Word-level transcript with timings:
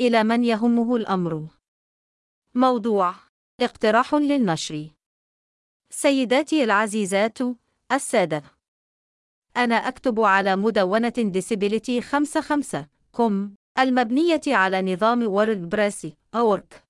إلى 0.00 0.24
من 0.24 0.44
يهمه 0.44 0.96
الأمر. 0.96 1.46
موضوع 2.54 3.14
اقتراح 3.60 4.14
للنشر. 4.14 4.90
سيداتي 5.90 6.64
العزيزات 6.64 7.38
السادة. 7.92 8.42
أنا 9.56 9.74
أكتب 9.74 10.20
على 10.20 10.56
مدونة 10.56 11.12
Disability 11.18 12.00
55 12.00 12.86
com 13.12 13.54
المبنية 13.78 14.40
على 14.46 14.94
نظام 14.94 15.26
WordPress 15.26 16.06
org. 16.34 16.84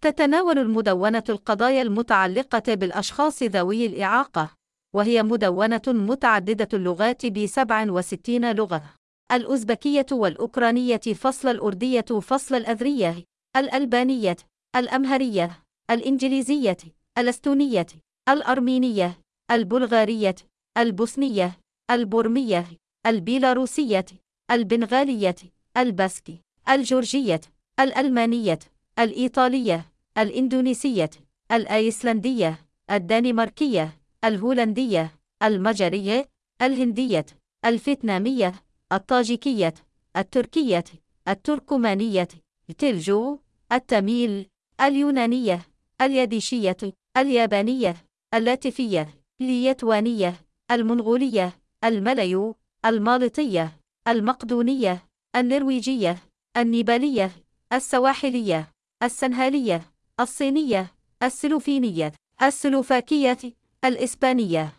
تتناول 0.00 0.58
المدونة 0.58 1.24
القضايا 1.28 1.82
المتعلقة 1.82 2.74
بالأشخاص 2.74 3.42
ذوي 3.42 3.86
الإعاقة 3.86 4.50
وهي 4.94 5.22
مدونة 5.22 5.82
متعددة 5.86 6.68
اللغات 6.74 7.26
ب 7.26 7.46
67 7.46 8.52
لغة. 8.52 8.97
الأوزبكية 9.32 10.06
والأوكرانية 10.12 10.96
فصل 10.98 11.48
الأردية 11.48 12.00
فصل 12.00 12.54
الأذرية 12.54 13.24
الألبانية 13.56 14.36
الأمهرية 14.76 15.64
الإنجليزية 15.90 16.76
الأستونية 17.18 17.86
الأرمينية 18.28 19.20
البلغارية 19.50 20.34
البوسنية 20.78 21.58
البورمية 21.90 22.66
البيلاروسية 23.06 24.04
البنغالية 24.50 25.34
الباسكي 25.76 26.40
الجورجية 26.68 27.40
الألمانية 27.80 28.58
الإيطالية 28.98 29.92
الإندونيسية 30.18 31.10
الأيسلندية 31.52 32.66
الدنماركية 32.90 34.00
الهولندية 34.24 35.14
المجرية 35.42 36.28
الهندية 36.62 37.26
الفيتنامية 37.64 38.54
الطاجيكية 38.92 39.74
التركية 40.16 40.84
التركمانية 41.28 42.28
التلجو 42.70 43.38
التميل 43.72 44.46
اليونانية 44.80 45.66
اليديشية 46.00 46.76
اليابانية 47.16 47.96
اللاتفية 48.34 49.08
اليتوانية 49.40 50.34
المنغولية 50.70 51.60
الملايو 51.84 52.54
المالطية 52.84 53.80
المقدونية 54.08 55.08
النرويجية 55.36 56.18
النيبالية 56.56 57.30
السواحلية 57.72 58.72
السنهالية 59.02 59.92
الصينية 60.20 60.94
السلوفينية 61.22 62.12
السلوفاكية 62.42 63.38
الإسبانية 63.84 64.72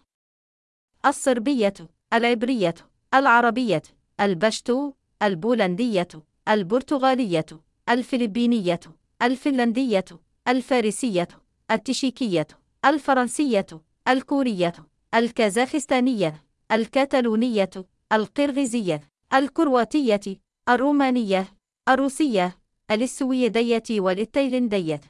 الصربية 1.06 1.74
العبرية 2.14 2.76
العربية. 3.14 3.82
البشتو 4.22 4.94
البولندية 5.24 6.08
البرتغالية 6.50 7.46
الفلبينية 7.90 8.80
الفنلندية 9.22 10.06
الفارسية 10.48 11.28
التشيكية 11.72 12.48
الفرنسية 12.86 13.66
الكورية 14.08 14.74
الكازاخستانية 15.14 16.44
الكتالونية 16.72 17.70
القرغيزية 18.14 19.02
الكرواتية 19.34 20.42
الرومانية 20.70 21.48
الروسية 21.90 22.60
السويدية 22.92 23.84
والتايلندية 23.90 25.02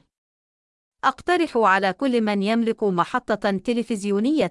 أقترح 1.04 1.56
على 1.56 1.92
كل 1.92 2.20
من 2.20 2.42
يملك 2.42 2.84
محطة 2.84 3.50
تلفزيونية. 3.50 4.50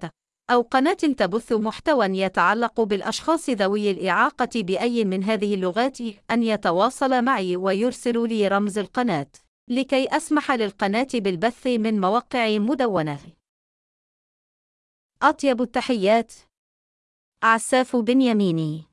أو 0.50 0.62
قناة 0.62 0.94
تبث 0.94 1.54
محتوى 1.54 2.06
يتعلق 2.06 2.82
بالأشخاص 2.82 3.50
ذوي 3.50 3.92
الإعاقة 3.92 4.50
بأي 4.56 5.06
من 5.06 5.24
هذه 5.24 5.54
اللغات 5.54 5.98
أن 6.32 6.44
يتواصل 6.44 7.22
معي 7.22 7.56
ويرسل 7.56 8.28
لي 8.30 8.48
رمز 8.48 8.78
القناة 8.78 9.32
لكي 9.68 10.08
أسمح 10.18 10.52
للقناة 10.52 11.08
بالبث 11.14 11.68
من 11.68 12.02
موقع 12.02 12.58
مدونة. 12.58 13.20
أطيب 15.22 15.62
التحيات 15.62 16.34
عساف 17.44 17.96
بنياميني 17.96 18.89